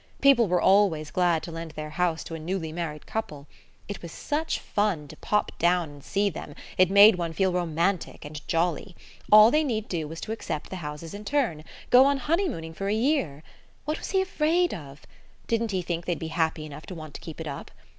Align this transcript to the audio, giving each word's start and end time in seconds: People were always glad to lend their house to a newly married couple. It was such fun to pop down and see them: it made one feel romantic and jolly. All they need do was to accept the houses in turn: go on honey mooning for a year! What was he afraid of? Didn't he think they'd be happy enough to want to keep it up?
People 0.19 0.47
were 0.47 0.59
always 0.59 1.11
glad 1.11 1.43
to 1.43 1.51
lend 1.51 1.69
their 1.73 1.91
house 1.91 2.23
to 2.23 2.33
a 2.33 2.39
newly 2.39 2.71
married 2.71 3.05
couple. 3.05 3.45
It 3.87 4.01
was 4.01 4.11
such 4.11 4.57
fun 4.57 5.07
to 5.09 5.15
pop 5.17 5.51
down 5.59 5.91
and 5.91 6.03
see 6.03 6.27
them: 6.27 6.55
it 6.75 6.89
made 6.89 7.17
one 7.17 7.33
feel 7.33 7.53
romantic 7.53 8.25
and 8.25 8.41
jolly. 8.47 8.95
All 9.31 9.51
they 9.51 9.63
need 9.63 9.87
do 9.87 10.07
was 10.07 10.19
to 10.21 10.31
accept 10.31 10.71
the 10.71 10.77
houses 10.77 11.13
in 11.13 11.23
turn: 11.23 11.63
go 11.91 12.05
on 12.05 12.17
honey 12.17 12.49
mooning 12.49 12.73
for 12.73 12.87
a 12.87 12.95
year! 12.95 13.43
What 13.85 13.99
was 13.99 14.09
he 14.09 14.21
afraid 14.21 14.73
of? 14.73 15.05
Didn't 15.45 15.69
he 15.69 15.83
think 15.83 16.05
they'd 16.07 16.17
be 16.17 16.29
happy 16.29 16.65
enough 16.65 16.87
to 16.87 16.95
want 16.95 17.13
to 17.13 17.21
keep 17.21 17.39
it 17.39 17.45
up? 17.47 17.69